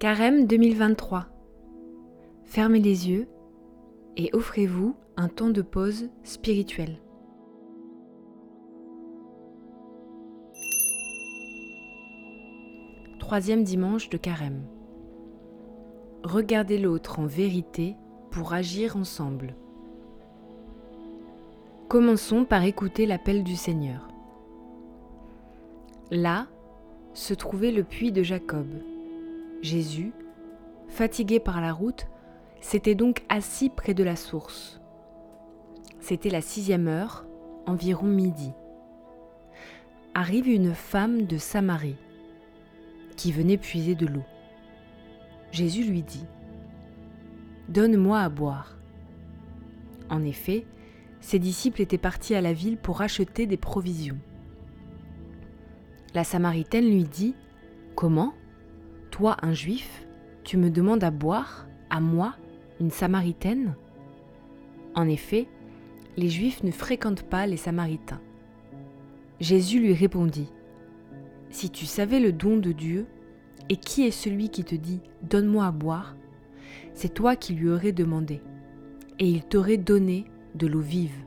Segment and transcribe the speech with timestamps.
[0.00, 1.26] Carême 2023.
[2.46, 3.28] Fermez les yeux
[4.16, 7.02] et offrez-vous un temps de pause spirituelle.
[13.18, 14.64] Troisième dimanche de Carême.
[16.22, 17.94] Regardez l'autre en vérité
[18.30, 19.54] pour agir ensemble.
[21.88, 24.08] Commençons par écouter l'appel du Seigneur.
[26.10, 26.46] Là
[27.12, 28.66] se trouvait le puits de Jacob.
[29.62, 30.12] Jésus,
[30.88, 32.06] fatigué par la route,
[32.60, 34.80] s'était donc assis près de la source.
[36.00, 37.26] C'était la sixième heure,
[37.66, 38.52] environ midi.
[40.14, 41.98] Arrive une femme de Samarie
[43.16, 44.24] qui venait puiser de l'eau.
[45.52, 46.24] Jésus lui dit,
[47.68, 48.78] Donne-moi à boire.
[50.08, 50.64] En effet,
[51.20, 54.18] ses disciples étaient partis à la ville pour acheter des provisions.
[56.14, 57.34] La Samaritaine lui dit,
[57.94, 58.32] Comment?
[59.20, 60.06] Toi, un juif,
[60.44, 62.36] tu me demandes à boire, à moi,
[62.80, 63.74] une Samaritaine?
[64.94, 65.46] En effet,
[66.16, 68.22] les Juifs ne fréquentent pas les Samaritains.
[69.38, 70.48] Jésus lui répondit,
[71.50, 73.04] Si tu savais le don de Dieu,
[73.68, 76.16] et qui est celui qui te dit, Donne-moi à boire,
[76.94, 78.40] c'est toi qui lui aurais demandé,
[79.18, 81.26] et il t'aurait donné de l'eau vive.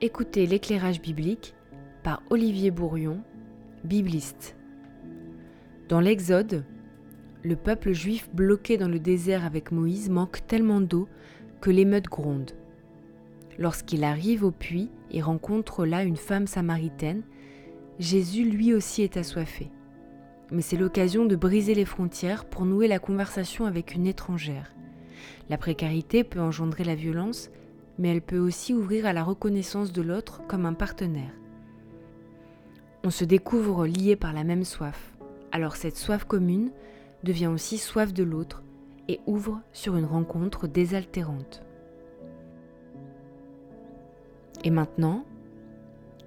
[0.00, 1.54] Écoutez l'éclairage biblique
[2.06, 3.20] par Olivier Bourrion,
[3.82, 4.54] bibliste.
[5.88, 6.64] Dans l'Exode,
[7.42, 11.08] le peuple juif bloqué dans le désert avec Moïse manque tellement d'eau
[11.60, 12.52] que l'émeute gronde.
[13.58, 17.24] Lorsqu'il arrive au puits et rencontre là une femme samaritaine,
[17.98, 19.72] Jésus lui aussi est assoiffé
[20.52, 24.72] mais c'est l'occasion de briser les frontières pour nouer la conversation avec une étrangère.
[25.50, 27.50] La précarité peut engendrer la violence,
[27.98, 31.32] mais elle peut aussi ouvrir à la reconnaissance de l'autre comme un partenaire.
[33.06, 35.12] On se découvre lié par la même soif,
[35.52, 36.72] alors cette soif commune
[37.22, 38.64] devient aussi soif de l'autre
[39.06, 41.62] et ouvre sur une rencontre désaltérante.
[44.64, 45.24] Et maintenant,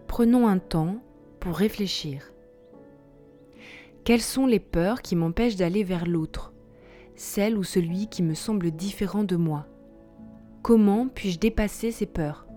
[0.07, 1.01] prenons un temps
[1.41, 2.31] pour réfléchir.
[4.05, 6.53] Quelles sont les peurs qui m'empêchent d'aller vers l'autre,
[7.17, 9.65] celle ou celui qui me semble différent de moi?
[10.61, 12.48] Comment puis-je dépasser ces peurs?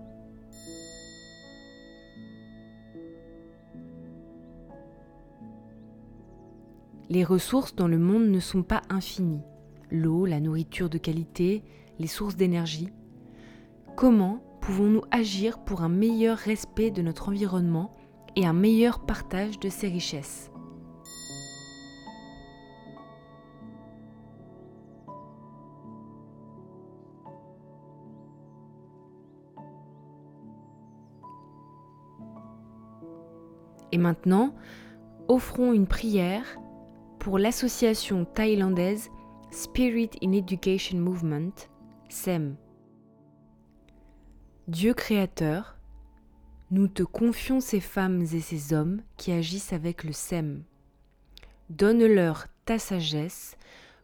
[7.09, 9.43] Les ressources dans le monde ne sont pas infinies.
[9.91, 11.61] L'eau, la nourriture de qualité,
[11.99, 12.89] les sources d'énergie.
[13.97, 17.93] Comment pouvons-nous agir pour un meilleur respect de notre environnement
[18.37, 20.49] et un meilleur partage de ces richesses?
[33.91, 34.55] Et maintenant,
[35.27, 36.57] offrons une prière
[37.23, 39.09] pour l'association thaïlandaise
[39.49, 41.53] Spirit in Education Movement,
[42.09, 42.57] SEM.
[44.67, 45.77] Dieu créateur,
[46.69, 50.65] nous te confions ces femmes et ces hommes qui agissent avec le SEM.
[51.69, 53.55] Donne-leur ta sagesse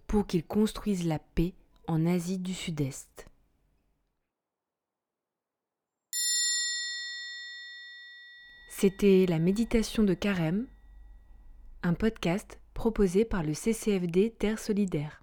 [0.08, 1.54] pour qu'ils construisent la paix
[1.88, 3.28] en Asie du Sud-Est.
[8.70, 10.68] C'était la méditation de Carême,
[11.84, 15.18] un podcast proposé par le CCFD Terre Solidaire.